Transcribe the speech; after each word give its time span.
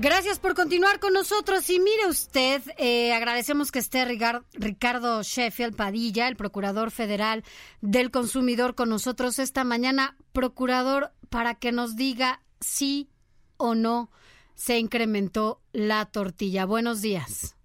Gracias 0.00 0.38
por 0.38 0.54
continuar 0.54 1.00
con 1.00 1.12
nosotros. 1.12 1.68
Y 1.70 1.80
mire 1.80 2.06
usted, 2.06 2.62
eh, 2.78 3.12
agradecemos 3.12 3.72
que 3.72 3.80
esté 3.80 4.04
Ricardo 4.04 5.22
Sheffield 5.24 5.74
Padilla, 5.74 6.28
el 6.28 6.36
Procurador 6.36 6.92
Federal 6.92 7.42
del 7.80 8.12
Consumidor, 8.12 8.76
con 8.76 8.90
nosotros 8.90 9.40
esta 9.40 9.64
mañana. 9.64 10.16
Procurador, 10.32 11.12
para 11.30 11.56
que 11.56 11.72
nos 11.72 11.96
diga 11.96 12.42
sí 12.60 13.10
o 13.56 13.74
no 13.74 14.10
se 14.54 14.78
incrementó 14.78 15.60
la 15.72 16.04
tortilla. 16.06 16.64
Buenos 16.64 17.00
días. 17.00 17.56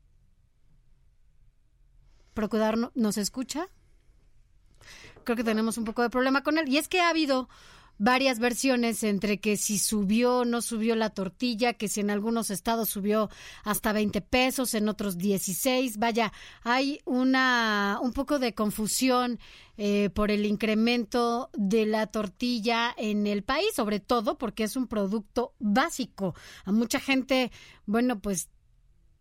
Procurador, 2.34 2.78
¿no- 2.80 2.92
¿nos 2.96 3.18
escucha? 3.18 3.68
Creo 5.24 5.36
que 5.38 5.44
tenemos 5.44 5.78
un 5.78 5.86
poco 5.86 6.02
de 6.02 6.10
problema 6.10 6.42
con 6.42 6.58
él. 6.58 6.68
Y 6.68 6.78
es 6.80 6.88
que 6.88 7.00
ha 7.00 7.10
habido 7.10 7.48
varias 8.04 8.40
versiones 8.40 9.02
entre 9.04 9.40
que 9.40 9.56
si 9.56 9.80
subió 9.80 10.40
o 10.40 10.46
no 10.46 10.62
subió 10.62 10.94
la 10.98 11.12
tortilla, 11.12 11.72
que 11.74 11.88
si 11.88 12.02
en 12.02 12.10
algunos 12.10 12.50
estados 12.50 12.90
subió 12.90 13.30
hasta 13.64 13.94
20 13.94 14.20
pesos, 14.20 14.74
en 14.74 14.90
otros 14.90 15.18
16. 15.18 15.98
Vaya, 16.00 16.34
hay 16.64 17.00
una 17.06 18.00
un 18.02 18.12
poco 18.12 18.40
de 18.40 18.54
confusión 18.54 19.40
eh, 19.78 20.10
por 20.14 20.32
el 20.32 20.46
incremento 20.46 21.50
de 21.54 21.86
la 21.86 22.08
tortilla 22.08 22.94
en 22.98 23.26
el 23.26 23.42
país, 23.42 23.74
sobre 23.74 24.02
todo 24.02 24.38
porque 24.38 24.66
es 24.66 24.76
un 24.76 24.88
producto 24.88 25.54
básico. 25.60 26.36
A 26.66 26.74
mucha 26.74 27.00
gente, 27.00 27.54
bueno, 27.86 28.20
pues 28.20 28.50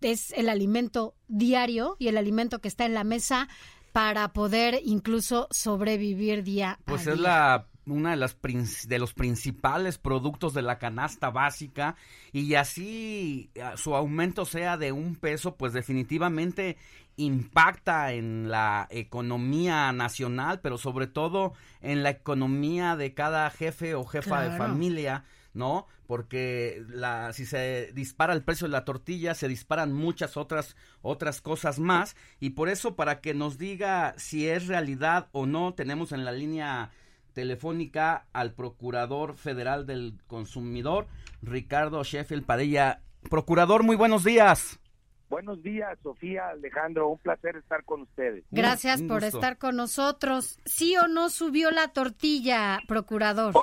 es 0.01 0.33
el 0.33 0.49
alimento 0.49 1.15
diario 1.29 1.95
y 2.01 2.09
el 2.09 2.17
alimento 2.17 2.61
que 2.61 2.67
está 2.67 2.85
en 2.85 2.95
la 2.95 3.05
mesa 3.05 3.49
para 3.93 4.33
poder 4.33 4.81
incluso 4.85 5.47
sobrevivir 5.53 6.43
día 6.43 6.81
Pues 6.85 7.07
a 7.07 7.13
es 7.13 7.19
día. 7.19 7.29
la 7.29 7.69
una 7.87 8.11
de 8.11 8.17
las 8.17 8.37
de 8.41 8.99
los 8.99 9.15
principales 9.15 9.99
productos 9.99 10.55
de 10.55 10.63
la 10.63 10.79
canasta 10.79 11.31
básica 11.31 11.97
y 12.33 12.55
así 12.55 13.51
ah, 13.63 13.77
su 13.77 13.95
aumento 13.95 14.45
sea 14.45 14.77
de 14.77 14.93
un 14.93 15.17
peso 15.17 15.57
pues 15.57 15.73
definitivamente 15.73 16.77
impacta 17.17 18.13
en 18.13 18.51
la 18.51 18.87
economía 18.91 19.93
nacional 19.93 20.61
pero 20.61 20.79
sobre 20.79 21.07
todo 21.07 21.55
en 21.81 22.03
la 22.03 22.11
economía 22.11 22.97
de 22.97 23.15
cada 23.15 23.51
jefe 23.51 23.95
o 23.95 24.05
jefa 24.05 24.43
de 24.43 24.57
familia 24.57 25.25
¿no? 25.55 25.87
Porque 26.07 26.83
la, 26.89 27.33
si 27.33 27.47
se 27.47 27.91
dispara 27.95 28.33
el 28.33 28.43
precio 28.43 28.67
de 28.67 28.73
la 28.73 28.85
tortilla, 28.85 29.35
se 29.35 29.49
disparan 29.49 29.93
muchas 29.93 30.37
otras, 30.37 30.77
otras 31.03 31.41
cosas 31.41 31.79
más. 31.79 32.17
Y 32.41 32.51
por 32.51 32.69
eso, 32.69 32.97
para 32.97 33.21
que 33.21 33.35
nos 33.35 33.59
diga 33.59 34.15
si 34.17 34.49
es 34.49 34.67
realidad 34.67 35.29
o 35.33 35.47
no, 35.47 35.75
tenemos 35.75 36.13
en 36.13 36.25
la 36.25 36.33
línea 36.33 36.91
telefónica 37.33 38.27
al 38.33 38.53
Procurador 38.53 39.35
Federal 39.37 39.87
del 39.87 40.21
Consumidor, 40.27 41.07
Ricardo 41.43 42.03
Sheffield 42.05 42.45
Padilla. 42.45 43.01
Procurador, 43.31 43.83
muy 43.83 43.97
buenos 43.97 44.25
días. 44.25 44.79
Buenos 45.29 45.63
días, 45.63 45.99
Sofía, 46.03 46.49
Alejandro, 46.49 47.09
un 47.09 47.19
placer 47.19 47.57
estar 47.57 47.85
con 47.85 48.03
ustedes. 48.03 48.45
Gracias 48.51 49.01
Un 49.01 49.09
por 49.09 49.23
gusto. 49.23 49.39
estar 49.39 49.57
con 49.57 49.77
nosotros. 49.77 50.59
¿Sí 50.67 50.95
o 50.99 51.09
no 51.09 51.31
subió 51.31 51.71
la 51.71 51.89
tortilla, 51.89 52.81
procurador? 52.87 53.55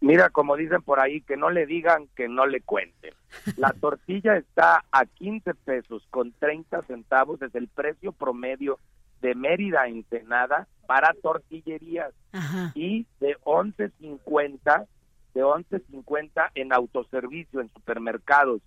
Mira, 0.00 0.30
como 0.30 0.56
dicen 0.56 0.80
por 0.80 1.00
ahí, 1.00 1.20
que 1.20 1.36
no 1.36 1.50
le 1.50 1.66
digan, 1.66 2.08
que 2.16 2.28
no 2.28 2.46
le 2.46 2.60
cuenten. 2.60 3.12
La 3.58 3.72
tortilla 3.72 4.36
está 4.36 4.84
a 4.90 5.04
15 5.04 5.54
pesos 5.54 6.06
con 6.10 6.32
30 6.32 6.82
centavos, 6.84 7.42
es 7.42 7.54
el 7.54 7.68
precio 7.68 8.12
promedio 8.12 8.78
de 9.20 9.34
Mérida 9.34 9.88
Ensenada 9.88 10.66
para 10.86 11.12
tortillerías 11.22 12.14
Ajá. 12.32 12.72
y 12.74 13.06
de 13.20 13.36
11.50 13.44 14.86
de 15.34 15.44
11.50 15.44 16.50
en 16.54 16.72
autoservicio 16.72 17.60
en 17.60 17.68
supermercados. 17.70 18.62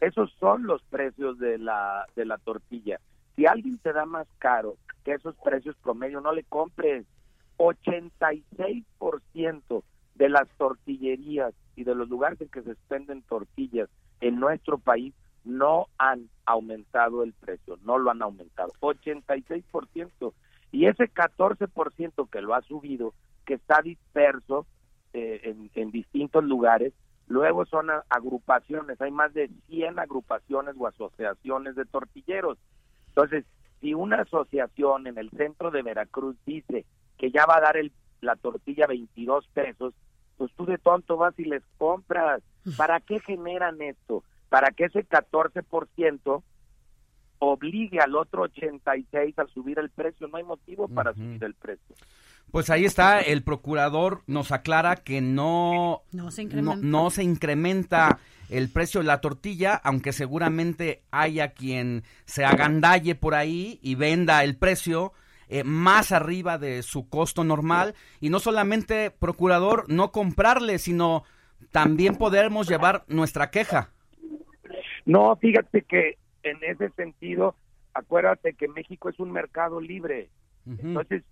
Esos 0.00 0.32
son 0.38 0.62
los 0.64 0.82
precios 0.84 1.38
de 1.38 1.58
la 1.58 2.06
de 2.14 2.24
la 2.24 2.38
tortilla. 2.38 3.00
Si 3.36 3.46
alguien 3.46 3.78
te 3.78 3.92
da 3.92 4.06
más 4.06 4.26
caro 4.38 4.76
que 5.04 5.12
esos 5.12 5.34
precios 5.36 5.76
promedio, 5.82 6.20
no 6.20 6.32
le 6.32 6.44
compres. 6.44 7.04
86% 7.56 9.82
de 10.16 10.28
las 10.28 10.48
tortillerías 10.56 11.54
y 11.76 11.84
de 11.84 11.94
los 11.94 12.08
lugares 12.08 12.40
en 12.40 12.48
que 12.48 12.62
se 12.62 12.72
expenden 12.72 13.22
tortillas 13.22 13.88
en 14.20 14.40
nuestro 14.40 14.78
país 14.78 15.14
no 15.44 15.86
han 15.98 16.28
aumentado 16.46 17.22
el 17.22 17.32
precio, 17.34 17.78
no 17.84 17.98
lo 17.98 18.10
han 18.10 18.22
aumentado. 18.22 18.72
86%. 18.80 20.32
Y 20.72 20.86
ese 20.86 21.04
14% 21.08 22.28
que 22.30 22.40
lo 22.40 22.54
ha 22.54 22.62
subido, 22.62 23.14
que 23.46 23.54
está 23.54 23.80
disperso 23.82 24.66
eh, 25.12 25.40
en, 25.44 25.70
en 25.74 25.90
distintos 25.90 26.42
lugares, 26.44 26.92
luego 27.28 27.64
son 27.66 27.90
a- 27.90 28.04
agrupaciones, 28.08 29.00
hay 29.00 29.10
más 29.12 29.32
de 29.34 29.50
100 29.68 29.98
agrupaciones 29.98 30.74
o 30.78 30.86
asociaciones 30.86 31.76
de 31.76 31.84
tortilleros. 31.84 32.58
Entonces, 33.08 33.44
si 33.80 33.94
una 33.94 34.22
asociación 34.22 35.06
en 35.06 35.18
el 35.18 35.30
centro 35.30 35.70
de 35.70 35.82
Veracruz 35.82 36.36
dice 36.46 36.84
que 37.18 37.30
ya 37.30 37.46
va 37.46 37.58
a 37.58 37.60
dar 37.60 37.76
el, 37.76 37.92
la 38.20 38.34
tortilla 38.36 38.86
22 38.88 39.46
pesos, 39.48 39.94
pues 40.36 40.50
tú 40.56 40.66
de 40.66 40.78
tonto 40.78 41.16
vas 41.16 41.38
y 41.38 41.44
les 41.44 41.62
compras. 41.78 42.42
¿Para 42.76 42.98
qué 42.98 43.20
generan 43.20 43.80
esto? 43.82 44.24
Para 44.54 44.70
que 44.70 44.84
ese 44.84 45.04
14% 45.04 46.42
obligue 47.40 47.98
al 47.98 48.14
otro 48.14 48.42
86 48.42 49.36
a 49.36 49.46
subir 49.48 49.80
el 49.80 49.90
precio. 49.90 50.28
No 50.28 50.36
hay 50.36 50.44
motivo 50.44 50.86
para 50.86 51.12
subir 51.12 51.42
el 51.42 51.54
precio. 51.54 51.96
Pues 52.52 52.70
ahí 52.70 52.84
está, 52.84 53.18
el 53.18 53.42
procurador 53.42 54.22
nos 54.28 54.52
aclara 54.52 54.94
que 54.94 55.20
no, 55.20 56.02
No 56.12 56.30
se 56.30 56.44
no, 56.44 56.46
incrementa. 56.46 56.86
no 56.86 57.10
se 57.10 57.24
incrementa 57.24 58.20
el 58.48 58.68
precio 58.70 59.00
de 59.00 59.08
la 59.08 59.20
tortilla, 59.20 59.74
aunque 59.74 60.12
seguramente 60.12 61.02
haya 61.10 61.48
quien 61.48 62.04
se 62.24 62.44
agandalle 62.44 63.16
por 63.16 63.34
ahí 63.34 63.80
y 63.82 63.96
venda 63.96 64.44
el 64.44 64.56
precio 64.56 65.14
eh, 65.48 65.64
más 65.64 66.12
arriba 66.12 66.58
de 66.58 66.84
su 66.84 67.08
costo 67.08 67.42
normal. 67.42 67.96
Y 68.20 68.30
no 68.30 68.38
solamente, 68.38 69.10
procurador, 69.10 69.86
no 69.88 70.12
comprarle, 70.12 70.78
sino 70.78 71.24
también 71.72 72.14
podemos 72.14 72.68
llevar 72.68 73.04
nuestra 73.08 73.50
queja. 73.50 73.90
No, 75.04 75.34
fíjate 75.36 75.82
que 75.82 76.16
en 76.42 76.58
ese 76.62 76.90
sentido, 76.90 77.54
acuérdate 77.92 78.54
que 78.54 78.68
México 78.68 79.08
es 79.08 79.18
un 79.18 79.32
mercado 79.32 79.80
libre. 79.80 80.28
Entonces, 80.66 81.22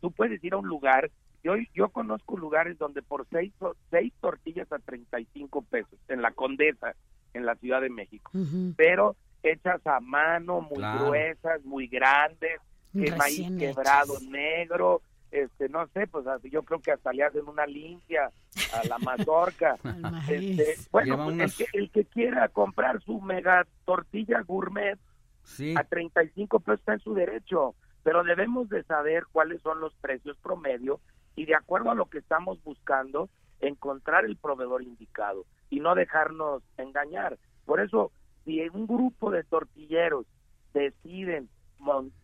tú 0.00 0.10
puedes 0.12 0.42
ir 0.44 0.52
a 0.52 0.58
un 0.58 0.68
lugar, 0.68 1.10
yo, 1.42 1.54
yo 1.74 1.88
conozco 1.88 2.36
lugares 2.36 2.78
donde 2.78 3.02
por 3.02 3.26
seis, 3.30 3.52
seis 3.90 4.12
tortillas 4.20 4.70
a 4.72 4.78
35 4.78 5.62
pesos, 5.62 5.98
en 6.08 6.22
la 6.22 6.30
Condesa, 6.32 6.94
en 7.32 7.46
la 7.46 7.54
Ciudad 7.56 7.80
de 7.80 7.90
México, 7.90 8.30
pero 8.76 9.16
hechas 9.42 9.86
a 9.86 10.00
mano, 10.00 10.60
muy 10.60 10.78
Claro. 10.78 11.06
gruesas, 11.06 11.64
muy 11.64 11.86
grandes, 11.86 12.60
que 12.92 13.10
maíz 13.16 13.50
quebrado 13.58 14.18
negro, 14.20 15.02
este, 15.34 15.68
no 15.68 15.86
sé, 15.88 16.06
pues 16.06 16.26
así 16.28 16.48
yo 16.48 16.62
creo 16.62 16.80
que 16.80 16.92
hasta 16.92 17.12
le 17.12 17.24
hacen 17.24 17.48
una 17.48 17.66
limpia 17.66 18.30
a 18.72 18.86
la 18.86 18.98
mazorca. 18.98 19.76
Este, 20.28 20.76
bueno, 20.90 21.24
pues, 21.24 21.38
el, 21.38 21.52
que, 21.66 21.78
el 21.78 21.90
que 21.90 22.04
quiera 22.06 22.48
comprar 22.48 23.02
su 23.02 23.20
mega 23.20 23.66
tortilla 23.84 24.40
gourmet 24.42 24.98
Sí. 25.42 25.74
a 25.76 25.84
35 25.84 26.60
pesos 26.60 26.78
está 26.80 26.94
en 26.94 27.00
su 27.00 27.12
derecho, 27.12 27.74
pero 28.02 28.24
debemos 28.24 28.68
de 28.70 28.82
saber 28.84 29.24
cuáles 29.30 29.60
son 29.60 29.78
los 29.80 29.94
precios 29.96 30.38
promedio 30.38 31.00
y 31.36 31.44
de 31.44 31.54
acuerdo 31.54 31.90
a 31.90 31.94
lo 31.94 32.06
que 32.06 32.18
estamos 32.18 32.62
buscando, 32.64 33.28
encontrar 33.60 34.24
el 34.24 34.36
proveedor 34.36 34.82
indicado 34.82 35.44
y 35.68 35.80
no 35.80 35.94
dejarnos 35.94 36.62
engañar. 36.78 37.36
Por 37.66 37.80
eso, 37.80 38.10
si 38.44 38.60
un 38.68 38.86
grupo 38.86 39.30
de 39.30 39.44
tortilleros 39.44 40.26
deciden 40.72 41.50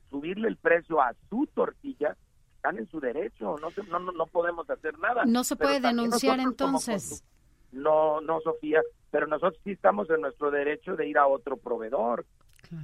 subirle 0.08 0.48
el 0.48 0.56
precio 0.56 1.00
a 1.02 1.14
su 1.28 1.46
tortilla, 1.48 2.16
están 2.60 2.76
en 2.76 2.86
su 2.90 3.00
derecho, 3.00 3.56
no, 3.58 3.70
se- 3.70 3.82
no, 3.84 3.98
no, 3.98 4.26
podemos 4.26 4.68
hacer 4.68 4.98
nada. 4.98 5.24
No 5.24 5.44
se 5.44 5.56
puede 5.56 5.80
denunciar 5.80 6.38
entonces. 6.40 7.24
no, 7.72 8.20
no, 8.20 8.40
Sofía, 8.40 8.82
pero 9.10 9.26
nosotros 9.26 9.58
sí 9.64 9.70
estamos 9.72 10.10
en 10.10 10.20
nuestro 10.20 10.50
derecho 10.50 10.94
de 10.94 11.08
ir 11.08 11.16
a 11.18 11.26
otro 11.26 11.56
proveedor. 11.56 12.26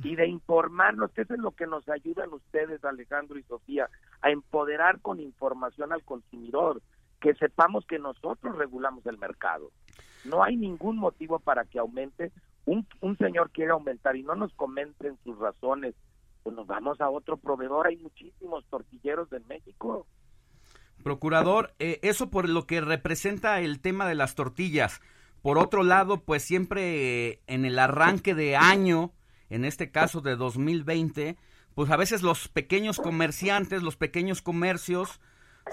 y 0.02 0.16
de 0.16 0.26
informarnos, 0.26 1.12
que 1.12 1.22
eso 1.22 1.34
es 1.34 1.38
lo 1.40 1.52
que 1.52 1.66
nos 1.66 1.88
ayudan 1.88 2.32
ustedes, 2.32 2.82
Alejandro 2.84 3.38
y 3.38 3.44
Sofía, 3.44 3.88
a 4.20 4.30
empoderar 4.30 5.00
con 5.00 5.20
información 5.20 5.92
al 5.92 6.02
consumidor, 6.02 6.80
que 7.20 7.34
sepamos 7.34 7.86
que 7.86 8.00
nosotros 8.00 8.56
regulamos 8.56 9.06
el 9.06 9.16
mercado. 9.18 9.70
No 10.24 10.42
hay 10.42 10.56
ningún 10.56 10.96
motivo 10.96 11.38
para 11.38 11.64
que 11.66 11.78
aumente. 11.78 12.32
Un, 12.64 12.84
un 13.00 13.16
señor 13.18 13.50
quiere 13.50 13.70
aumentar 13.72 14.16
y 14.16 14.24
no 14.24 14.34
nos 14.34 14.52
comenten 14.54 15.18
sus 15.22 15.38
razones, 15.38 15.94
pues 16.46 16.54
nos 16.54 16.68
vamos 16.68 17.00
a 17.00 17.10
otro 17.10 17.36
proveedor. 17.38 17.88
Hay 17.88 17.96
muchísimos 17.96 18.64
tortilleros 18.66 19.32
en 19.32 19.44
México. 19.48 20.06
Procurador, 21.02 21.74
eh, 21.80 21.98
eso 22.02 22.30
por 22.30 22.48
lo 22.48 22.68
que 22.68 22.80
representa 22.80 23.60
el 23.60 23.80
tema 23.80 24.06
de 24.06 24.14
las 24.14 24.36
tortillas. 24.36 25.00
Por 25.42 25.58
otro 25.58 25.82
lado, 25.82 26.22
pues 26.22 26.44
siempre 26.44 27.40
en 27.48 27.64
el 27.64 27.80
arranque 27.80 28.36
de 28.36 28.54
año, 28.54 29.10
en 29.50 29.64
este 29.64 29.90
caso 29.90 30.20
de 30.20 30.36
2020, 30.36 31.36
pues 31.74 31.90
a 31.90 31.96
veces 31.96 32.22
los 32.22 32.46
pequeños 32.46 32.98
comerciantes, 32.98 33.82
los 33.82 33.96
pequeños 33.96 34.40
comercios, 34.40 35.20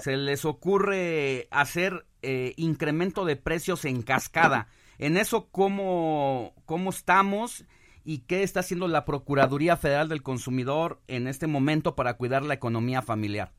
se 0.00 0.16
les 0.16 0.44
ocurre 0.44 1.46
hacer 1.52 2.04
eh, 2.22 2.52
incremento 2.56 3.24
de 3.24 3.36
precios 3.36 3.84
en 3.84 4.02
cascada. 4.02 4.66
En 4.98 5.18
eso, 5.18 5.46
¿cómo, 5.52 6.52
¿cómo 6.66 6.90
estamos 6.90 7.64
y 8.04 8.20
qué 8.20 8.42
está 8.42 8.60
haciendo 8.60 8.86
la 8.86 9.04
Procuraduría 9.04 9.76
Federal 9.76 10.08
del 10.08 10.22
Consumidor 10.22 11.00
en 11.08 11.26
este 11.26 11.46
momento 11.46 11.94
para 11.94 12.14
cuidar 12.14 12.42
la 12.42 12.54
economía 12.54 13.02
familiar? 13.02 13.52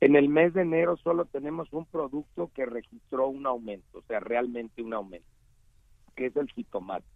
En 0.00 0.16
el 0.16 0.28
mes 0.28 0.54
de 0.54 0.62
enero 0.62 0.96
solo 0.96 1.26
tenemos 1.26 1.72
un 1.72 1.86
producto 1.86 2.50
que 2.54 2.66
registró 2.66 3.28
un 3.28 3.46
aumento, 3.46 3.98
o 3.98 4.02
sea, 4.02 4.20
realmente 4.20 4.82
un 4.82 4.94
aumento, 4.94 5.28
que 6.16 6.26
es 6.26 6.36
el 6.36 6.50
jitomate. 6.50 7.06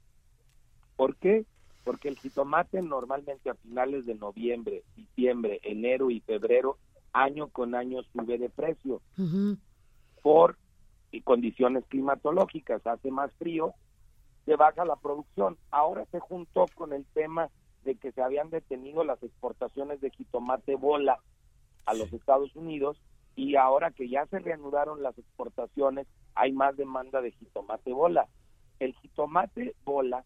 ¿Por 0.96 1.16
qué? 1.16 1.44
Porque 1.84 2.08
el 2.08 2.18
jitomate 2.18 2.82
normalmente 2.82 3.50
a 3.50 3.54
finales 3.54 4.06
de 4.06 4.14
noviembre, 4.14 4.82
diciembre, 4.96 5.60
enero 5.62 6.10
y 6.10 6.20
febrero, 6.20 6.78
año 7.12 7.48
con 7.48 7.74
año 7.74 8.02
sube 8.12 8.38
de 8.38 8.50
precio 8.50 9.00
por 10.22 10.56
condiciones 11.24 11.84
climatológicas, 11.88 12.86
hace 12.86 13.10
más 13.10 13.32
frío, 13.38 13.74
se 14.48 14.56
baja 14.56 14.86
la 14.86 14.96
producción. 14.96 15.58
Ahora 15.70 16.06
se 16.06 16.20
juntó 16.20 16.64
con 16.74 16.94
el 16.94 17.04
tema 17.12 17.50
de 17.84 17.96
que 17.96 18.12
se 18.12 18.22
habían 18.22 18.48
detenido 18.48 19.04
las 19.04 19.22
exportaciones 19.22 20.00
de 20.00 20.08
jitomate 20.08 20.74
bola 20.74 21.18
a 21.84 21.92
los 21.92 22.10
Estados 22.14 22.56
Unidos 22.56 22.98
y 23.36 23.56
ahora 23.56 23.90
que 23.90 24.08
ya 24.08 24.24
se 24.24 24.38
reanudaron 24.38 25.02
las 25.02 25.18
exportaciones, 25.18 26.06
hay 26.34 26.52
más 26.52 26.78
demanda 26.78 27.20
de 27.20 27.32
jitomate 27.32 27.92
bola. 27.92 28.26
El 28.80 28.94
jitomate 28.94 29.74
bola 29.84 30.24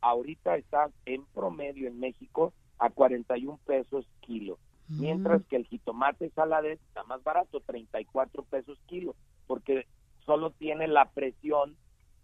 ahorita 0.00 0.56
está 0.56 0.90
en 1.06 1.24
promedio 1.26 1.86
en 1.86 2.00
México 2.00 2.52
a 2.76 2.90
41 2.90 3.56
pesos 3.64 4.04
kilo, 4.18 4.58
mientras 4.88 5.44
que 5.44 5.54
el 5.54 5.66
jitomate 5.66 6.30
saladez 6.30 6.80
está 6.88 7.04
más 7.04 7.22
barato, 7.22 7.60
34 7.60 8.42
pesos 8.42 8.80
kilo, 8.86 9.14
porque 9.46 9.86
solo 10.26 10.50
tiene 10.50 10.88
la 10.88 11.08
presión 11.10 11.76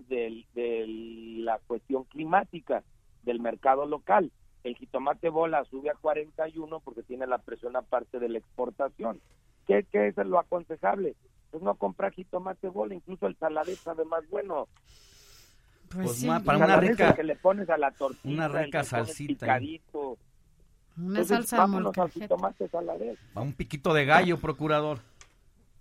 del, 0.09 0.47
de 0.55 0.85
la 0.87 1.59
cuestión 1.67 2.05
climática 2.05 2.83
del 3.23 3.41
mercado 3.41 3.87
local. 3.87 4.31
El 4.65 4.77
jitomate 4.77 5.29
bola 5.29 5.65
sube 5.71 5.91
a 5.91 5.95
41 5.95 6.81
porque 6.81 7.03
tiene 7.03 7.27
la 7.27 7.39
presión 7.39 7.77
aparte 7.77 8.19
de 8.19 8.29
la 8.29 8.39
exportación. 8.39 9.21
¿Qué, 9.67 9.85
qué 9.91 10.09
es 10.09 10.17
lo 10.17 10.39
aconsejable? 10.39 11.15
Pues 11.51 11.63
no 11.63 11.75
comprar 11.77 12.13
jitomate 12.13 12.69
bola, 12.69 12.95
incluso 12.95 13.27
el 13.27 13.37
saladez 13.37 13.79
sabe 13.79 14.05
más 14.05 14.29
bueno. 14.29 14.69
Pues, 15.89 16.07
Pues 16.07 16.17
sí. 16.19 16.29
para 16.45 16.59
una 16.59 16.77
rica- 16.81 17.15
que 17.15 17.23
le 17.23 17.37
pones 17.37 17.71
a 17.71 17.79
la 17.79 17.93
tortilla, 17.93 18.35
una 18.35 18.49
rica 18.49 18.83
salsita. 18.83 19.47
picadito. 19.47 20.19
Una 20.99 21.21
Entonces, 21.21 21.29
salsa 21.29 21.57
de 21.57 21.61
vámonos 21.61 21.99
al 21.99 22.11
jitomate 22.11 22.69
saladez. 22.69 23.19
A 23.35 23.41
un 23.43 23.53
piquito 23.53 23.95
de 23.95 24.05
gallo, 24.05 24.39
procurador. 24.39 24.99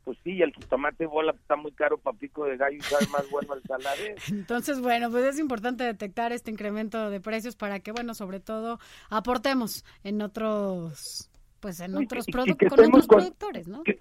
Pues 0.06 0.20
sí, 0.24 0.40
el 0.42 0.54
jitomate 0.54 1.08
bola 1.08 1.32
está 1.32 1.56
muy 1.56 1.72
caro 1.72 1.98
para 1.98 2.16
pico 2.18 2.46
de 2.46 2.58
gallo 2.58 2.78
y 2.78 2.82
sabe 2.82 3.08
más 3.08 3.28
bueno 3.32 3.56
el 3.56 3.64
saladez. 3.64 4.16
Entonces, 4.32 4.80
bueno, 4.80 5.10
pues 5.10 5.26
es 5.26 5.40
importante 5.40 5.84
detectar 5.84 6.32
este 6.32 6.52
incremento 6.52 7.10
de 7.10 7.20
precios 7.20 7.56
para 7.56 7.80
que, 7.80 7.92
bueno, 7.92 8.14
sobre 8.14 8.40
todo 8.40 8.80
aportemos 9.10 9.84
en 10.04 10.22
otros, 10.22 11.30
pues 11.60 11.80
en 11.80 11.98
otros 11.98 12.28
productos, 12.32 12.70
con 12.70 12.86
otros 12.86 13.08
con- 13.08 13.18
productores, 13.18 13.68
¿no? 13.68 13.84
que, 13.84 14.00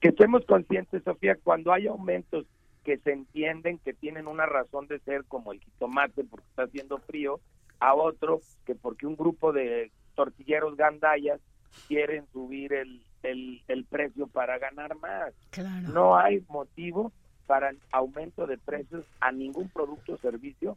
que 0.00 0.08
estemos 0.08 0.44
conscientes, 0.44 1.02
Sofía, 1.02 1.36
cuando 1.42 1.72
hay 1.72 1.86
aumentos 1.86 2.44
que 2.84 2.98
se 2.98 3.12
entienden 3.12 3.78
que 3.78 3.94
tienen 3.94 4.26
una 4.26 4.46
razón 4.46 4.86
de 4.86 4.98
ser, 5.00 5.24
como 5.24 5.52
el 5.52 5.60
jitomate 5.60 6.24
porque 6.24 6.46
está 6.48 6.64
haciendo 6.64 6.98
frío, 6.98 7.40
a 7.80 7.94
otro 7.94 8.40
que 8.66 8.74
porque 8.74 9.06
un 9.06 9.16
grupo 9.16 9.52
de 9.52 9.90
tortilleros 10.14 10.76
gandallas 10.76 11.40
quieren 11.86 12.26
subir 12.32 12.72
el, 12.72 13.02
el, 13.22 13.62
el 13.68 13.84
precio 13.84 14.26
para 14.26 14.58
ganar 14.58 14.96
más. 14.96 15.32
Claro. 15.50 15.88
No 15.88 16.16
hay 16.18 16.44
motivo 16.48 17.12
para 17.46 17.70
el 17.70 17.78
aumento 17.92 18.46
de 18.46 18.58
precios 18.58 19.04
a 19.20 19.32
ningún 19.32 19.68
producto 19.70 20.14
o 20.14 20.18
servicio 20.18 20.76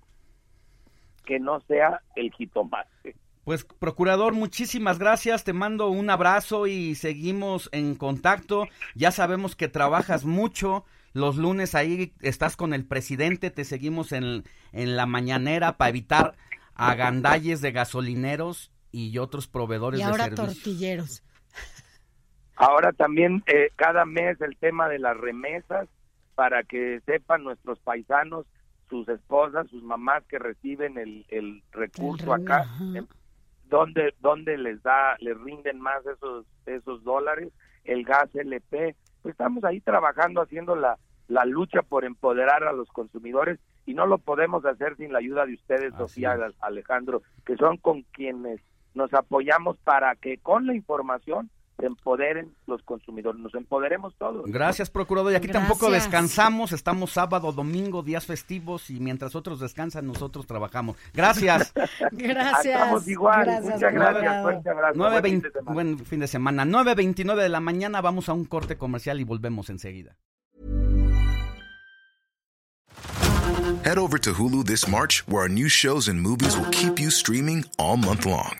que 1.26 1.40
no 1.40 1.60
sea 1.62 2.02
el 2.16 2.32
jitomate. 2.32 3.16
Pues, 3.44 3.64
procurador, 3.66 4.34
muchísimas 4.34 5.00
gracias. 5.00 5.44
Te 5.44 5.54
mando 5.54 5.90
un 5.90 6.10
abrazo 6.10 6.68
y 6.68 6.96
seguimos 6.96 7.70
en 7.72 7.96
contacto. 7.96 8.68
Ya 8.96 9.12
sabemos 9.12 9.56
que 9.56 9.68
trabajas 9.68 10.26
mucho. 10.26 10.86
Los 11.14 11.38
lunes 11.38 11.76
ahí 11.76 12.14
estás 12.22 12.56
con 12.56 12.74
el 12.74 12.86
presidente. 12.86 13.50
Te 13.50 13.66
seguimos 13.66 14.12
en, 14.12 14.44
en 14.72 14.96
la 14.96 15.06
mañanera 15.08 15.78
para 15.78 15.90
evitar 15.90 16.36
agandalles 16.76 17.62
de 17.62 17.72
gasolineros 17.72 18.72
y 18.92 19.18
otros 19.18 19.48
proveedores 19.48 20.00
Y 20.00 20.04
de 20.04 20.10
ahora 20.10 20.24
servicios. 20.26 20.54
tortilleros. 20.56 21.24
Ahora 22.62 22.92
también 22.92 23.42
eh, 23.48 23.72
cada 23.76 24.06
mes 24.06 24.40
el 24.40 24.56
tema 24.56 24.88
de 24.88 25.00
las 25.00 25.18
remesas 25.18 25.90
para 26.36 26.62
que 26.62 27.02
sepan 27.08 27.44
nuestros 27.44 27.80
paisanos, 27.80 28.46
sus 28.88 29.10
esposas, 29.10 29.68
sus 29.70 29.82
mamás 29.82 30.24
que 30.26 30.38
reciben 30.38 31.00
el, 31.00 31.26
el 31.30 31.64
recurso 31.72 32.36
El 32.36 32.44
acá, 32.44 32.68
eh, 32.94 33.02
dónde 33.66 34.14
dónde 34.20 34.60
les 34.60 34.84
da 34.84 35.16
les 35.18 35.36
rinden 35.42 35.80
más 35.80 36.06
esos 36.06 36.46
esos 36.68 37.04
dólares, 37.04 37.52
el 37.84 38.04
gas 38.04 38.30
LP, 38.36 38.96
pues 39.24 39.32
estamos 39.32 39.64
ahí 39.64 39.82
trabajando 39.82 40.40
haciendo 40.40 40.76
la 40.76 41.00
la 41.30 41.46
lucha 41.46 41.82
por 41.82 42.06
empoderar 42.06 42.64
a 42.64 42.74
los 42.74 42.90
consumidores 42.90 43.60
y 43.88 43.96
no 43.96 44.06
lo 44.06 44.20
podemos 44.20 44.64
hacer 44.66 44.98
sin 44.98 45.14
la 45.14 45.18
ayuda 45.18 45.48
de 45.48 45.56
ustedes, 45.56 45.96
Así 45.96 45.98
Sofía, 45.98 46.36
es. 46.36 46.56
Alejandro, 46.62 47.24
que 47.44 47.58
son 47.58 47.78
con 47.78 48.04
quienes 48.04 48.62
nos 48.94 49.12
apoyamos 49.16 49.78
para 49.80 50.16
que 50.16 50.38
con 50.38 50.68
la 50.68 50.76
información 50.76 51.50
se 51.82 51.88
empoderen 51.88 52.54
los 52.68 52.82
consumidores, 52.84 53.42
nos 53.42 53.54
empoderemos 53.56 54.16
todos. 54.18 54.46
Gracias, 54.46 54.90
procurador. 54.90 55.34
Y 55.34 55.36
aquí 55.36 55.48
tampoco 55.50 55.92
descansamos. 55.92 56.72
Estamos 56.72 57.12
sábado, 57.12 57.52
domingo, 57.52 58.04
días 58.04 58.26
festivos 58.26 58.90
y 58.90 59.00
mientras 59.00 59.36
otros 59.36 59.60
descansan, 59.60 60.08
nosotros 60.08 60.48
trabajamos. 60.48 60.96
Gracias. 61.14 61.74
Gracias. 62.12 62.66
Estamos 62.66 63.08
igual. 63.08 63.46
Gracias, 63.46 63.74
Muchas 63.74 63.94
gracias. 63.94 64.44
Fuerte 64.44 64.70
abrazo. 64.70 65.00
9:20 65.00 65.22
Buen 65.22 65.26
fin 65.34 65.42
de 65.42 65.52
semana. 65.52 65.74
buen 65.74 66.06
fin 66.06 66.20
de 66.20 66.28
semana. 66.28 66.66
9.29 66.66 67.36
de 67.42 67.50
la 67.50 67.60
mañana. 67.60 68.02
Vamos 68.02 68.30
a 68.30 68.34
un 68.34 68.46
corte 68.46 68.78
comercial 68.78 69.20
y 69.20 69.24
volvemos 69.24 69.70
enseguida. 69.70 70.16
Head 73.84 73.98
over 73.98 74.20
to 74.20 74.34
Hulu 74.34 74.64
this 74.66 74.88
March, 74.88 75.24
where 75.28 75.42
our 75.44 75.50
new 75.50 75.68
shows 75.68 76.08
and 76.08 76.22
movies 76.22 76.56
will 76.56 76.70
keep 76.72 77.00
you 77.00 77.10
streaming 77.10 77.66
all 77.80 77.98
month 77.98 78.26
long. 78.26 78.60